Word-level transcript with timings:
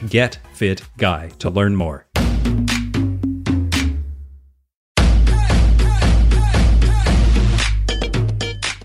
getfitguy 0.00 1.38
to 1.38 1.50
learn 1.50 1.76
more. 1.76 2.06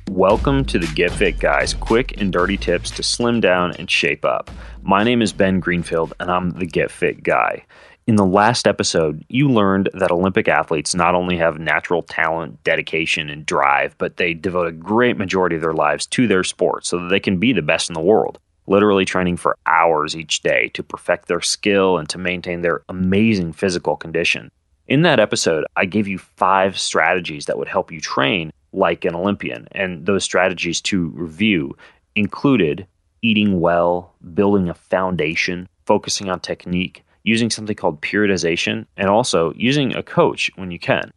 Welcome 0.10 0.66
to 0.66 0.80
the 0.80 0.92
Get 0.96 1.12
Fit 1.12 1.38
Guys 1.38 1.76
quick 1.76 2.20
and 2.20 2.34
dirty 2.34 2.58
tips 2.58 2.90
to 2.92 3.04
slim 3.04 3.40
down 3.40 3.76
and 3.78 3.88
shape 3.88 4.26
up. 4.26 4.50
My 4.82 5.04
name 5.04 5.22
is 5.22 5.32
Ben 5.32 5.60
Greenfield 5.60 6.14
and 6.20 6.32
I'm 6.32 6.50
the 6.50 6.66
Get 6.66 6.90
Fit 6.90 7.22
Guy. 7.22 7.64
In 8.08 8.16
the 8.16 8.26
last 8.26 8.66
episode, 8.68 9.24
you 9.28 9.48
learned 9.48 9.90
that 9.94 10.12
Olympic 10.12 10.48
athletes 10.48 10.96
not 10.96 11.14
only 11.14 11.38
have 11.38 11.60
natural 11.60 12.02
talent, 12.02 12.64
dedication, 12.64 13.30
and 13.30 13.46
drive, 13.46 13.96
but 13.98 14.18
they 14.18 14.34
devote 14.34 14.66
a 14.66 14.72
great 14.72 15.18
majority 15.18 15.58
of 15.58 15.62
their 15.62 15.74
lives 15.74 16.08
to 16.08 16.26
their 16.26 16.44
sport 16.44 16.86
so 16.86 16.98
that 17.00 17.10
they 17.10 17.20
can 17.20 17.38
be 17.38 17.54
the 17.54 17.62
best 17.62 17.90
in 17.90 17.94
the 17.94 18.02
world, 18.02 18.40
literally 18.67 19.05
training 19.05 19.38
for 19.38 19.57
hours 19.66 20.16
each 20.16 20.41
day 20.41 20.70
to 20.73 20.84
perfect 20.84 21.27
their 21.27 21.41
skill 21.41 21.98
and 21.98 22.07
to 22.10 22.18
maintain 22.18 22.62
their 22.62 22.84
amazing 22.90 23.54
physical 23.54 23.96
condition. 23.96 24.51
In 24.87 25.01
that 25.01 25.20
episode, 25.20 25.65
I 25.76 25.85
gave 25.85 26.07
you 26.07 26.18
five 26.18 26.77
strategies 26.77 27.46
that 27.46 27.57
would 27.57 27.68
help 27.68 27.91
you 27.91 27.99
train 27.99 28.51
like 28.74 29.05
an 29.05 29.15
Olympian, 29.15 29.68
and 29.71 30.05
those 30.05 30.24
strategies 30.24 30.79
to 30.82 31.09
review 31.09 31.76
included 32.15 32.87
eating 33.21 33.59
well, 33.59 34.13
building 34.34 34.70
a 34.70 34.74
foundation, 34.74 35.68
focusing 35.85 36.29
on 36.29 36.40
technique, 36.40 37.04
using 37.24 37.49
something 37.49 37.76
called 37.76 38.02
periodization, 38.02 38.85
and 38.96 39.09
also 39.09 39.54
using 39.55 39.96
a 39.96 40.04
coach 40.04 40.49
when 40.55 40.71
you 40.71 40.79
can. 40.79 41.12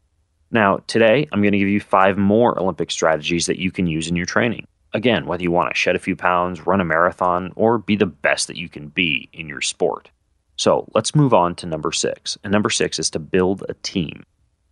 Now, 0.50 0.78
today, 0.88 1.28
I'm 1.30 1.42
going 1.42 1.52
to 1.52 1.58
give 1.58 1.68
you 1.68 1.80
five 1.80 2.18
more 2.18 2.58
Olympic 2.58 2.90
strategies 2.90 3.46
that 3.46 3.60
you 3.60 3.70
can 3.70 3.86
use 3.86 4.08
in 4.08 4.16
your 4.16 4.26
training. 4.26 4.66
Again, 4.92 5.26
whether 5.26 5.42
you 5.42 5.50
want 5.50 5.70
to 5.70 5.76
shed 5.76 5.96
a 5.96 6.00
few 6.00 6.16
pounds, 6.16 6.66
run 6.66 6.80
a 6.80 6.84
marathon, 6.84 7.52
or 7.56 7.78
be 7.78 7.96
the 7.96 8.06
best 8.06 8.48
that 8.48 8.56
you 8.56 8.68
can 8.68 8.88
be 8.88 9.28
in 9.32 9.48
your 9.48 9.60
sport. 9.60 10.10
So 10.56 10.88
let's 10.94 11.14
move 11.14 11.32
on 11.32 11.54
to 11.56 11.66
number 11.66 11.92
six. 11.92 12.36
And 12.42 12.52
number 12.52 12.70
six 12.70 12.98
is 12.98 13.08
to 13.10 13.18
build 13.18 13.64
a 13.68 13.74
team. 13.74 14.24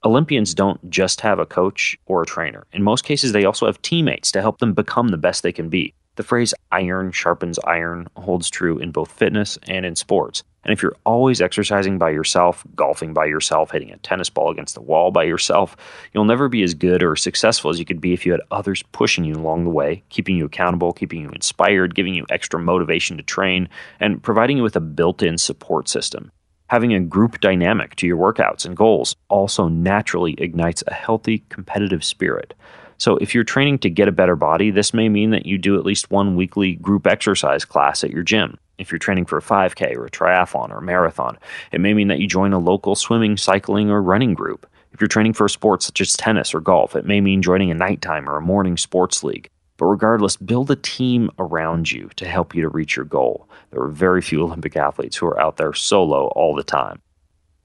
Olympians 0.05 0.55
don't 0.55 0.91
just 0.91 1.20
have 1.22 1.38
a 1.38 1.47
coach 1.47 1.97
or 2.06 2.22
a 2.22 2.27
trainer. 2.27 2.66
In 2.72 2.83
most 2.83 3.05
cases, 3.05 3.33
they 3.33 3.44
also 3.44 3.66
have 3.66 3.83
teammates 3.83 4.30
to 4.33 4.41
help 4.41 4.58
them 4.58 4.72
become 4.72 5.08
the 5.08 5.16
best 5.16 5.42
they 5.42 5.52
can 5.52 5.69
be. 5.69 5.94
The 6.16 6.22
phrase 6.22 6.53
iron 6.72 7.12
sharpens 7.12 7.58
iron 7.60 8.08
holds 8.16 8.50
true 8.50 8.78
in 8.78 8.91
both 8.91 9.10
fitness 9.10 9.58
and 9.69 9.86
in 9.86 9.97
sports. 9.97 10.42
And 10.64 10.72
if 10.72 10.82
you're 10.82 10.96
always 11.06 11.40
exercising 11.40 11.98
by 11.98 12.10
yourself, 12.10 12.64
golfing 12.74 13.14
by 13.14 13.26
yourself, 13.26 13.70
hitting 13.70 13.90
a 13.90 13.96
tennis 13.98 14.28
ball 14.28 14.50
against 14.50 14.74
the 14.74 14.82
wall 14.82 15.10
by 15.10 15.24
yourself, 15.24 15.76
you'll 16.12 16.24
never 16.24 16.48
be 16.48 16.62
as 16.62 16.74
good 16.74 17.02
or 17.02 17.16
successful 17.16 17.70
as 17.70 17.78
you 17.78 17.84
could 17.84 18.00
be 18.00 18.12
if 18.12 18.26
you 18.26 18.32
had 18.32 18.40
others 18.50 18.82
pushing 18.92 19.24
you 19.24 19.34
along 19.34 19.64
the 19.64 19.70
way, 19.70 20.02
keeping 20.08 20.36
you 20.36 20.44
accountable, 20.44 20.92
keeping 20.92 21.22
you 21.22 21.28
inspired, 21.30 21.94
giving 21.94 22.14
you 22.14 22.26
extra 22.28 22.60
motivation 22.60 23.16
to 23.16 23.22
train, 23.22 23.68
and 24.00 24.22
providing 24.22 24.56
you 24.58 24.62
with 24.62 24.76
a 24.76 24.80
built 24.80 25.22
in 25.22 25.38
support 25.38 25.88
system. 25.88 26.30
Having 26.68 26.92
a 26.92 27.00
group 27.00 27.40
dynamic 27.40 27.96
to 27.96 28.06
your 28.06 28.18
workouts 28.18 28.66
and 28.66 28.76
goals 28.76 29.16
also 29.28 29.68
naturally 29.68 30.34
ignites 30.36 30.84
a 30.86 30.92
healthy 30.92 31.44
competitive 31.48 32.04
spirit. 32.04 32.52
So, 32.98 33.16
if 33.19 33.34
you're 33.34 33.44
training 33.44 33.78
to 33.81 33.91
get 33.91 34.09
a 34.09 34.12
better 34.12 34.34
body, 34.34 34.70
this 34.70 34.92
may 34.92 35.09
mean 35.09 35.31
that 35.31 35.47
you 35.47 35.56
do 35.56 35.78
at 35.78 35.86
least 35.86 36.10
one 36.10 36.34
weekly 36.34 36.75
group 36.75 37.06
exercise 37.06 37.64
class 37.64 38.03
at 38.03 38.10
your 38.10 38.25
gym. 38.25 38.59
If 38.78 38.91
you're 38.91 38.98
training 38.98 39.26
for 39.26 39.38
a 39.38 39.42
5K 39.42 39.97
or 39.97 40.06
a 40.06 40.10
triathlon 40.10 40.70
or 40.70 40.78
a 40.78 40.82
marathon, 40.82 41.38
it 41.72 41.81
may 41.81 41.94
mean 41.94 42.09
that 42.09 42.19
you 42.19 42.26
join 42.26 42.53
a 42.53 42.59
local 42.59 42.97
swimming, 42.97 43.36
cycling, 43.36 43.88
or 43.88 44.03
running 44.03 44.34
group. 44.34 44.66
If 44.92 45.00
you're 45.00 45.09
training 45.09 45.34
for 45.34 45.44
a 45.44 45.50
sport 45.50 45.82
such 45.82 46.00
as 46.00 46.14
tennis 46.14 46.53
or 46.53 46.60
golf, 46.60 46.97
it 46.97 47.06
may 47.06 47.20
mean 47.20 47.41
joining 47.41 47.70
a 47.70 47.75
nighttime 47.75 48.28
or 48.28 48.36
a 48.36 48.42
morning 48.42 48.76
sports 48.76 49.22
league. 49.22 49.48
But 49.76 49.86
regardless, 49.86 50.36
build 50.36 50.70
a 50.72 50.76
team 50.76 51.30
around 51.38 51.92
you 51.92 52.10
to 52.16 52.26
help 52.26 52.53
you 52.53 52.62
to 52.62 52.69
reach 52.69 52.97
your 52.97 53.04
goal. 53.04 53.48
There 53.70 53.80
are 53.80 53.88
very 53.88 54.20
few 54.20 54.42
Olympic 54.42 54.76
athletes 54.76 55.16
who 55.16 55.26
are 55.26 55.41
out 55.41 55.56
there 55.56 55.72
solo 55.72 56.26
all 56.34 56.54
the 56.54 56.65
time. 56.65 57.00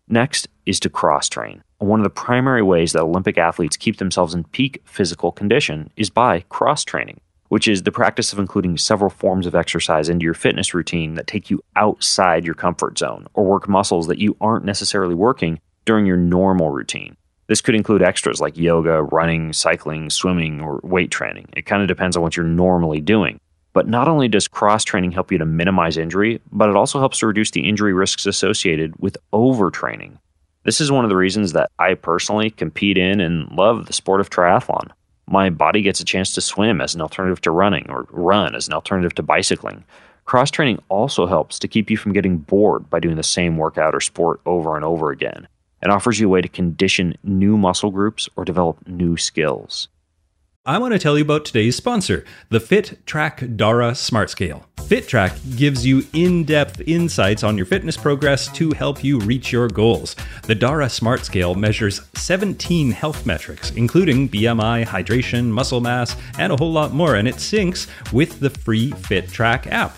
Next 0.07 0.47
is 0.65 0.79
to 0.81 0.89
cross 0.89 1.29
train. 1.29 1.63
One 1.77 1.99
of 1.99 2.03
the 2.03 2.09
primary 2.09 2.61
ways 2.61 2.91
that 2.91 3.03
Olympic 3.03 3.37
athletes 3.37 3.77
keep 3.77 3.97
themselves 3.97 4.33
in 4.33 4.43
peak 4.43 4.81
physical 4.85 5.31
condition 5.31 5.91
is 5.95 6.09
by 6.09 6.41
cross 6.49 6.83
training, 6.83 7.21
which 7.47 7.67
is 7.67 7.83
the 7.83 7.91
practice 7.91 8.33
of 8.33 8.39
including 8.39 8.77
several 8.77 9.09
forms 9.09 9.45
of 9.45 9.55
exercise 9.55 10.09
into 10.09 10.23
your 10.25 10.33
fitness 10.33 10.73
routine 10.73 11.15
that 11.15 11.27
take 11.27 11.49
you 11.49 11.63
outside 11.75 12.45
your 12.45 12.55
comfort 12.55 12.97
zone 12.97 13.27
or 13.33 13.45
work 13.45 13.69
muscles 13.69 14.07
that 14.07 14.19
you 14.19 14.35
aren't 14.41 14.65
necessarily 14.65 15.15
working 15.15 15.59
during 15.85 16.05
your 16.05 16.17
normal 16.17 16.69
routine. 16.69 17.15
This 17.47 17.61
could 17.61 17.75
include 17.75 18.01
extras 18.01 18.41
like 18.41 18.57
yoga, 18.57 19.03
running, 19.03 19.53
cycling, 19.53 20.09
swimming, 20.09 20.61
or 20.61 20.79
weight 20.83 21.11
training. 21.11 21.49
It 21.55 21.65
kind 21.65 21.81
of 21.81 21.87
depends 21.87 22.15
on 22.15 22.23
what 22.23 22.37
you're 22.37 22.45
normally 22.45 23.01
doing. 23.01 23.39
But 23.73 23.87
not 23.87 24.07
only 24.07 24.27
does 24.27 24.47
cross 24.47 24.83
training 24.83 25.11
help 25.11 25.31
you 25.31 25.37
to 25.39 25.45
minimize 25.45 25.97
injury, 25.97 26.41
but 26.51 26.69
it 26.69 26.75
also 26.75 26.99
helps 26.99 27.19
to 27.19 27.27
reduce 27.27 27.51
the 27.51 27.67
injury 27.67 27.93
risks 27.93 28.25
associated 28.25 28.93
with 28.99 29.17
overtraining. 29.33 30.17
This 30.63 30.79
is 30.79 30.91
one 30.91 31.03
of 31.03 31.09
the 31.09 31.17
reasons 31.17 31.53
that 31.53 31.71
I 31.79 31.95
personally 31.95 32.49
compete 32.49 32.97
in 32.97 33.19
and 33.19 33.51
love 33.51 33.87
the 33.87 33.93
sport 33.93 34.21
of 34.21 34.29
triathlon. 34.29 34.91
My 35.27 35.49
body 35.49 35.81
gets 35.81 35.99
a 35.99 36.05
chance 36.05 36.33
to 36.33 36.41
swim 36.41 36.79
as 36.79 36.95
an 36.95 37.01
alternative 37.01 37.41
to 37.41 37.51
running 37.51 37.89
or 37.89 38.05
run 38.11 38.55
as 38.55 38.67
an 38.67 38.73
alternative 38.73 39.15
to 39.15 39.23
bicycling. 39.23 39.83
Cross 40.25 40.51
training 40.51 40.81
also 40.87 41.25
helps 41.25 41.59
to 41.59 41.67
keep 41.67 41.89
you 41.89 41.97
from 41.97 42.13
getting 42.13 42.37
bored 42.37 42.89
by 42.89 42.99
doing 42.99 43.17
the 43.17 43.23
same 43.23 43.57
workout 43.57 43.93
or 43.93 43.99
sport 43.99 44.39
over 44.45 44.75
and 44.75 44.85
over 44.85 45.11
again. 45.11 45.47
It 45.81 45.89
offers 45.89 46.17
you 46.17 46.27
a 46.27 46.29
way 46.29 46.41
to 46.41 46.47
condition 46.47 47.17
new 47.23 47.57
muscle 47.57 47.91
groups 47.91 48.29
or 48.37 48.45
develop 48.45 48.87
new 48.87 49.17
skills. 49.17 49.89
I 50.65 50.77
want 50.77 50.93
to 50.93 50.99
tell 50.99 51.17
you 51.17 51.25
about 51.25 51.43
today's 51.43 51.75
sponsor, 51.75 52.23
the 52.47 52.59
FitTrack 52.59 53.57
Dara 53.57 53.93
Smart 53.93 54.29
Scale. 54.29 54.65
FitTrack 54.77 55.57
gives 55.57 55.85
you 55.85 56.05
in 56.13 56.45
depth 56.45 56.79
insights 56.87 57.43
on 57.43 57.57
your 57.57 57.65
fitness 57.65 57.97
progress 57.97 58.47
to 58.53 58.71
help 58.71 59.03
you 59.03 59.19
reach 59.19 59.51
your 59.51 59.67
goals. 59.67 60.15
The 60.43 60.55
Dara 60.55 60.87
Smart 60.87 61.25
Scale 61.25 61.53
measures 61.53 61.99
17 62.15 62.91
health 62.91 63.25
metrics, 63.25 63.71
including 63.71 64.29
BMI, 64.29 64.85
hydration, 64.85 65.49
muscle 65.49 65.81
mass, 65.81 66.15
and 66.39 66.53
a 66.53 66.55
whole 66.55 66.71
lot 66.71 66.93
more, 66.93 67.15
and 67.15 67.27
it 67.27 67.35
syncs 67.35 67.89
with 68.13 68.39
the 68.39 68.49
free 68.49 68.91
FitTrack 68.91 69.67
app. 69.67 69.97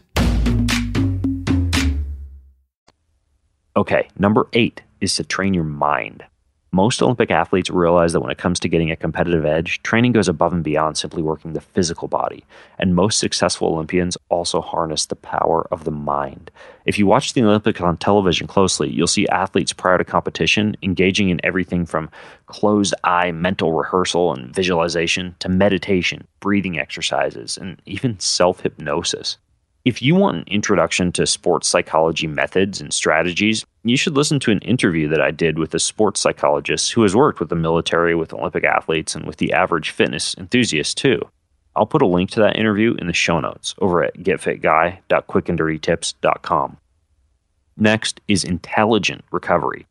Okay, 3.84 4.08
number 4.18 4.48
eight 4.54 4.82
is 5.02 5.14
to 5.18 5.26
train 5.26 5.54
your 5.54 5.66
mind. 5.66 6.24
Most 6.72 7.02
Olympic 7.02 7.30
athletes 7.30 7.70
realize 7.70 8.14
that 8.14 8.22
when 8.22 8.32
it 8.32 8.38
comes 8.38 8.58
to 8.62 8.70
getting 8.70 8.90
a 8.90 8.96
competitive 8.96 9.44
edge, 9.44 9.84
training 9.84 10.14
goes 10.14 10.30
above 10.30 10.54
and 10.54 10.64
beyond 10.64 10.98
simply 10.98 11.22
working 11.22 11.52
the 11.52 11.60
physical 11.60 12.08
body. 12.08 12.46
And 12.80 12.96
most 12.96 13.20
successful 13.20 13.68
Olympians 13.68 14.18
also 14.30 14.62
harness 14.62 15.06
the 15.06 15.18
power 15.18 15.68
of 15.70 15.84
the 15.84 15.92
mind. 15.92 16.50
If 16.86 16.98
you 16.98 17.06
watch 17.06 17.34
the 17.34 17.44
Olympics 17.44 17.82
on 17.82 17.98
television 17.98 18.48
closely, 18.48 18.90
you'll 18.90 19.06
see 19.06 19.28
athletes 19.28 19.74
prior 19.74 19.98
to 19.98 20.06
competition 20.06 20.78
engaging 20.82 21.28
in 21.28 21.42
everything 21.44 21.86
from 21.86 22.10
closed 22.46 22.94
eye 23.04 23.34
mental 23.34 23.74
rehearsal 23.74 24.34
and 24.34 24.56
visualization 24.56 25.36
to 25.40 25.50
meditation, 25.50 26.26
breathing 26.40 26.80
exercises, 26.80 27.58
and 27.58 27.82
even 27.86 28.18
self 28.18 28.62
hypnosis. 28.62 29.40
If 29.86 30.02
you 30.02 30.16
want 30.16 30.38
an 30.38 30.46
introduction 30.48 31.12
to 31.12 31.28
sports 31.28 31.68
psychology 31.68 32.26
methods 32.26 32.80
and 32.80 32.94
strategies, 32.94 33.66
you 33.84 33.98
should 33.98 34.16
listen 34.16 34.40
to 34.40 34.52
an 34.52 34.60
interview 34.60 35.10
that 35.10 35.20
I 35.20 35.32
did 35.32 35.60
with 35.60 35.74
a 35.74 35.80
sports 35.80 36.22
psychologist 36.22 36.94
who 36.94 37.02
has 37.02 37.14
worked 37.14 37.42
with 37.42 37.50
the 37.50 37.56
military, 37.56 38.16
with 38.16 38.34
Olympic 38.34 38.64
athletes, 38.64 39.14
and 39.14 39.26
with 39.26 39.36
the 39.38 39.52
average 39.52 39.90
fitness 39.90 40.36
enthusiast 40.38 40.98
too. 40.98 41.20
I'll 41.76 41.86
put 41.86 42.02
a 42.02 42.08
link 42.08 42.32
to 42.32 42.40
that 42.40 42.56
interview 42.56 42.94
in 42.94 43.08
the 43.08 43.14
show 43.14 43.42
notes 43.42 43.76
over 43.80 44.02
at 44.02 44.16
getfitguy.quickanddirtytips.com. 44.16 46.78
Next 47.76 48.22
is 48.30 48.46
intelligent 48.46 49.26
recovery 49.32 49.86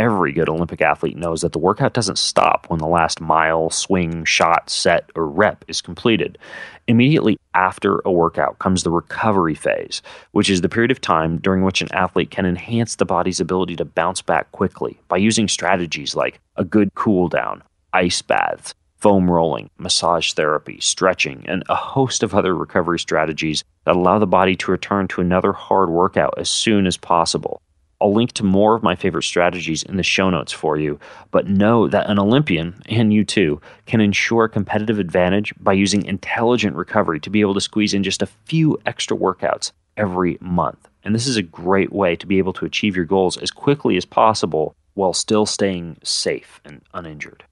every 0.00 0.32
good 0.32 0.48
Olympic 0.48 0.80
athlete 0.80 1.18
knows 1.18 1.42
that 1.42 1.52
the 1.52 1.58
workout 1.58 1.92
doesn't 1.92 2.16
stop 2.16 2.64
when 2.70 2.78
the 2.78 2.86
last 2.86 3.20
mile, 3.20 3.68
swing, 3.68 4.24
shot, 4.24 4.70
set, 4.70 5.10
or 5.14 5.26
rep 5.26 5.62
is 5.68 5.82
completed. 5.82 6.38
Immediately 6.86 7.38
after 7.52 8.00
a 8.06 8.10
workout 8.10 8.58
comes 8.60 8.82
the 8.82 8.90
recovery 8.90 9.54
phase, 9.54 10.00
which 10.32 10.48
is 10.48 10.62
the 10.62 10.70
period 10.70 10.90
of 10.90 11.02
time 11.02 11.36
during 11.36 11.64
which 11.64 11.82
an 11.82 11.92
athlete 11.92 12.30
can 12.30 12.46
enhance 12.46 12.94
the 12.94 13.04
body's 13.04 13.40
ability 13.40 13.76
to 13.76 13.84
bounce 13.84 14.22
back 14.22 14.50
quickly 14.52 14.98
by 15.08 15.18
using 15.18 15.48
strategies 15.48 16.16
like 16.16 16.40
a 16.56 16.64
good 16.64 16.94
cool 16.94 17.28
down, 17.28 17.62
ice 17.92 18.22
baths, 18.22 18.74
foam 18.96 19.30
rolling, 19.30 19.68
massage 19.76 20.32
therapy, 20.32 20.80
stretching, 20.80 21.44
and 21.46 21.62
a 21.68 21.74
host 21.74 22.22
of 22.22 22.34
other 22.34 22.56
recovery 22.56 22.98
strategies 22.98 23.64
that 23.84 23.96
allow 23.96 24.18
the 24.18 24.26
body 24.26 24.56
to 24.56 24.70
return 24.70 25.06
to 25.08 25.20
another 25.20 25.52
hard 25.52 25.90
workout 25.90 26.32
as 26.38 26.48
soon 26.48 26.86
as 26.86 26.96
possible. 26.96 27.60
I'll 28.00 28.14
link 28.14 28.32
to 28.32 28.44
more 28.44 28.74
of 28.74 28.82
my 28.82 28.94
favorite 28.94 29.24
strategies 29.24 29.82
in 29.82 29.96
the 29.96 30.02
show 30.02 30.30
notes 30.30 30.52
for 30.52 30.76
you, 30.76 30.98
but 31.30 31.48
know 31.48 31.86
that 31.88 32.08
an 32.08 32.18
Olympian, 32.18 32.80
and 32.86 33.12
you 33.12 33.24
too, 33.24 33.60
can 33.86 34.00
ensure 34.00 34.48
competitive 34.48 34.98
advantage 34.98 35.52
by 35.60 35.74
using 35.74 36.04
intelligent 36.04 36.76
recovery 36.76 37.20
to 37.20 37.30
be 37.30 37.40
able 37.40 37.54
to 37.54 37.60
squeeze 37.60 37.92
in 37.92 38.02
just 38.02 38.22
a 38.22 38.26
few 38.26 38.78
extra 38.86 39.16
workouts 39.16 39.72
every 39.96 40.38
month. 40.40 40.88
And 41.04 41.14
this 41.14 41.26
is 41.26 41.36
a 41.36 41.42
great 41.42 41.92
way 41.92 42.16
to 42.16 42.26
be 42.26 42.38
able 42.38 42.52
to 42.54 42.64
achieve 42.64 42.96
your 42.96 43.04
goals 43.04 43.36
as 43.36 43.50
quickly 43.50 43.96
as 43.96 44.04
possible 44.04 44.74
while 44.94 45.12
still 45.12 45.46
staying 45.46 45.98
safe 46.02 46.60
and 46.64 46.82
uninjured. 46.94 47.44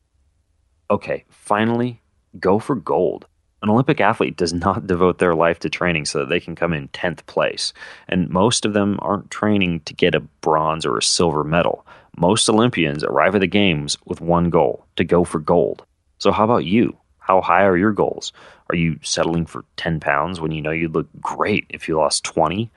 Okay, 0.90 1.24
finally, 1.28 2.00
go 2.40 2.58
for 2.58 2.74
gold. 2.74 3.26
An 3.62 3.70
Olympic 3.70 4.00
athlete 4.00 4.36
does 4.36 4.52
not 4.66 4.86
devote 4.86 5.18
their 5.18 5.34
life 5.34 5.58
to 5.60 5.70
training 5.70 6.04
so 6.04 6.20
that 6.20 6.28
they 6.28 6.40
can 6.40 6.54
come 6.54 6.72
in 6.72 6.88
10th 6.88 7.26
place. 7.26 7.72
And 8.08 8.30
most 8.30 8.64
of 8.64 8.72
them 8.72 8.98
aren't 9.02 9.30
training 9.30 9.80
to 9.80 9.94
get 9.94 10.14
a 10.14 10.20
bronze 10.20 10.86
or 10.86 10.96
a 10.96 11.02
silver 11.02 11.44
medal. 11.44 11.86
Most 12.16 12.48
Olympians 12.48 13.04
arrive 13.04 13.34
at 13.34 13.40
the 13.40 13.46
Games 13.46 13.96
with 14.04 14.20
one 14.20 14.50
goal 14.50 14.84
to 14.96 15.04
go 15.04 15.24
for 15.24 15.38
gold. 15.38 15.84
So, 16.18 16.32
how 16.32 16.44
about 16.44 16.64
you? 16.64 16.96
How 17.18 17.40
high 17.40 17.64
are 17.64 17.76
your 17.76 17.92
goals? 17.92 18.32
Are 18.70 18.76
you 18.76 18.98
settling 19.02 19.46
for 19.46 19.64
10 19.76 20.00
pounds 20.00 20.40
when 20.40 20.50
you 20.50 20.62
know 20.62 20.70
you'd 20.70 20.94
look 20.94 21.08
great 21.20 21.66
if 21.68 21.86
you 21.86 21.96
lost 21.96 22.24
20? 22.24 22.70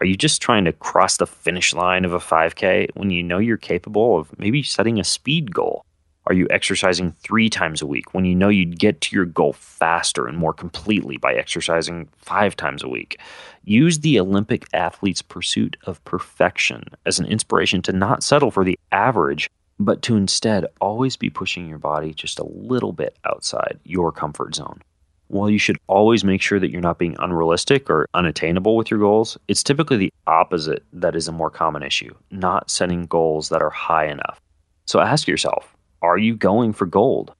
Are 0.00 0.06
you 0.06 0.16
just 0.16 0.40
trying 0.40 0.64
to 0.64 0.72
cross 0.72 1.16
the 1.16 1.26
finish 1.26 1.74
line 1.74 2.04
of 2.04 2.12
a 2.12 2.18
5K 2.18 2.90
when 2.94 3.10
you 3.10 3.22
know 3.22 3.38
you're 3.38 3.56
capable 3.56 4.18
of 4.18 4.36
maybe 4.38 4.62
setting 4.62 4.98
a 4.98 5.04
speed 5.04 5.54
goal? 5.54 5.84
Are 6.28 6.34
you 6.34 6.46
exercising 6.50 7.12
three 7.12 7.48
times 7.48 7.80
a 7.80 7.86
week 7.86 8.12
when 8.12 8.26
you 8.26 8.34
know 8.34 8.50
you'd 8.50 8.78
get 8.78 9.00
to 9.00 9.16
your 9.16 9.24
goal 9.24 9.54
faster 9.54 10.26
and 10.26 10.36
more 10.36 10.52
completely 10.52 11.16
by 11.16 11.32
exercising 11.32 12.06
five 12.18 12.54
times 12.54 12.82
a 12.82 12.88
week? 12.88 13.18
Use 13.64 14.00
the 14.00 14.20
Olympic 14.20 14.66
athlete's 14.74 15.22
pursuit 15.22 15.78
of 15.84 16.04
perfection 16.04 16.84
as 17.06 17.18
an 17.18 17.24
inspiration 17.24 17.80
to 17.80 17.92
not 17.92 18.22
settle 18.22 18.50
for 18.50 18.62
the 18.62 18.78
average, 18.92 19.48
but 19.80 20.02
to 20.02 20.16
instead 20.16 20.66
always 20.82 21.16
be 21.16 21.30
pushing 21.30 21.66
your 21.66 21.78
body 21.78 22.12
just 22.12 22.38
a 22.38 22.44
little 22.44 22.92
bit 22.92 23.16
outside 23.24 23.80
your 23.84 24.12
comfort 24.12 24.54
zone. 24.54 24.82
While 25.28 25.48
you 25.48 25.58
should 25.58 25.78
always 25.86 26.24
make 26.24 26.42
sure 26.42 26.60
that 26.60 26.70
you're 26.70 26.82
not 26.82 26.98
being 26.98 27.16
unrealistic 27.18 27.88
or 27.88 28.06
unattainable 28.12 28.76
with 28.76 28.90
your 28.90 29.00
goals, 29.00 29.38
it's 29.48 29.62
typically 29.62 29.96
the 29.96 30.12
opposite 30.26 30.84
that 30.92 31.16
is 31.16 31.26
a 31.26 31.32
more 31.32 31.50
common 31.50 31.82
issue, 31.82 32.14
not 32.30 32.70
setting 32.70 33.06
goals 33.06 33.48
that 33.48 33.62
are 33.62 33.70
high 33.70 34.08
enough. 34.08 34.42
So 34.84 35.00
ask 35.00 35.26
yourself, 35.26 35.74
are 36.02 36.18
you 36.18 36.36
going 36.36 36.72
for 36.72 36.86
gold? 36.86 37.34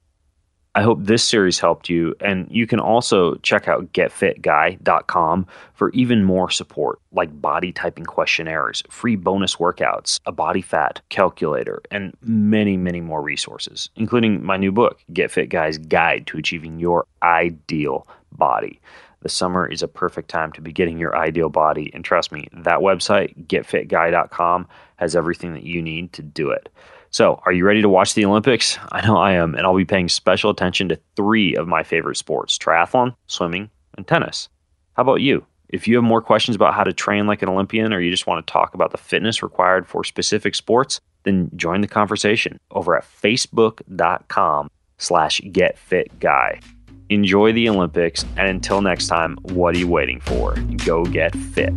I 0.74 0.82
hope 0.82 0.98
this 1.02 1.24
series 1.24 1.58
helped 1.58 1.88
you, 1.88 2.14
and 2.20 2.46
you 2.50 2.66
can 2.66 2.78
also 2.78 3.34
check 3.36 3.66
out 3.66 3.92
getfitguy.com 3.94 5.46
for 5.74 5.90
even 5.90 6.22
more 6.22 6.50
support, 6.50 7.00
like 7.10 7.40
body 7.40 7.72
typing 7.72 8.04
questionnaires, 8.04 8.84
free 8.88 9.16
bonus 9.16 9.56
workouts, 9.56 10.20
a 10.24 10.30
body 10.30 10.62
fat 10.62 11.00
calculator, 11.08 11.82
and 11.90 12.16
many, 12.22 12.76
many 12.76 13.00
more 13.00 13.22
resources, 13.22 13.90
including 13.96 14.44
my 14.44 14.56
new 14.56 14.70
book, 14.70 15.00
Get 15.12 15.32
Fit 15.32 15.48
Guy's 15.48 15.78
Guide 15.78 16.28
to 16.28 16.38
Achieving 16.38 16.78
Your 16.78 17.06
Ideal 17.24 18.06
Body. 18.30 18.80
The 19.20 19.28
summer 19.28 19.66
is 19.66 19.82
a 19.82 19.88
perfect 19.88 20.30
time 20.30 20.52
to 20.52 20.60
be 20.60 20.72
getting 20.72 20.98
your 20.98 21.16
ideal 21.16 21.48
body, 21.48 21.90
and 21.92 22.04
trust 22.04 22.30
me, 22.30 22.48
that 22.52 22.78
website, 22.78 23.46
getfitguy.com, 23.46 24.68
has 24.96 25.16
everything 25.16 25.54
that 25.54 25.64
you 25.64 25.82
need 25.82 26.12
to 26.12 26.22
do 26.22 26.50
it. 26.50 26.68
So, 27.10 27.40
are 27.46 27.52
you 27.52 27.64
ready 27.64 27.82
to 27.82 27.88
watch 27.88 28.14
the 28.14 28.24
Olympics? 28.24 28.78
I 28.92 29.06
know 29.06 29.16
I 29.16 29.32
am, 29.32 29.54
and 29.54 29.66
I'll 29.66 29.76
be 29.76 29.84
paying 29.84 30.08
special 30.08 30.50
attention 30.50 30.88
to 30.90 31.00
three 31.16 31.56
of 31.56 31.66
my 31.66 31.82
favorite 31.82 32.16
sports 32.16 32.56
triathlon, 32.58 33.14
swimming, 33.26 33.70
and 33.96 34.06
tennis. 34.06 34.48
How 34.94 35.02
about 35.02 35.20
you? 35.20 35.44
If 35.68 35.86
you 35.86 35.96
have 35.96 36.04
more 36.04 36.22
questions 36.22 36.56
about 36.56 36.74
how 36.74 36.84
to 36.84 36.92
train 36.92 37.26
like 37.26 37.42
an 37.42 37.48
Olympian 37.48 37.92
or 37.92 38.00
you 38.00 38.10
just 38.10 38.26
want 38.26 38.46
to 38.46 38.52
talk 38.52 38.74
about 38.74 38.90
the 38.90 38.98
fitness 38.98 39.42
required 39.42 39.86
for 39.86 40.02
specific 40.02 40.54
sports, 40.54 41.00
then 41.24 41.50
join 41.56 41.82
the 41.82 41.88
conversation 41.88 42.58
over 42.70 42.96
at 42.96 43.04
facebook.com 43.04 44.70
slash 44.96 45.40
getfitguy. 45.42 46.62
Enjoy 47.10 47.54
the 47.54 47.70
Olympics, 47.70 48.26
and 48.36 48.48
until 48.48 48.82
next 48.82 49.06
time, 49.06 49.38
what 49.40 49.74
are 49.74 49.78
you 49.78 49.88
waiting 49.88 50.20
for? 50.20 50.54
Go 50.84 51.06
get 51.06 51.34
fit. 51.34 51.72